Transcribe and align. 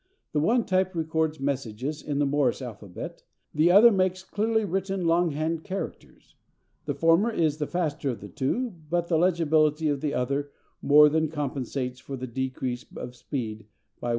The 0.31 0.39
one 0.39 0.65
type 0.65 0.95
records 0.95 1.39
messages 1.39 2.01
in 2.01 2.17
the 2.17 2.25
Morse 2.25 2.59
alphabet, 2.59 3.21
the 3.53 3.69
other 3.69 3.91
makes 3.91 4.23
clearly 4.23 4.65
written 4.65 5.05
longhand 5.05 5.63
characters. 5.63 6.35
The 6.85 6.95
former 6.95 7.29
is 7.29 7.57
the 7.59 7.67
faster 7.67 8.09
of 8.09 8.19
the 8.19 8.27
two, 8.27 8.73
but 8.89 9.09
the 9.09 9.17
legibility 9.19 9.89
of 9.89 10.01
the 10.01 10.15
other 10.15 10.49
more 10.81 11.07
than 11.07 11.27
compensates 11.29 11.99
for 11.99 12.17
the 12.17 12.25
decrease 12.25 12.83
of 12.97 13.15
speed 13.15 13.67
by 13.99 14.05
one 14.05 14.09
half. 14.09 14.09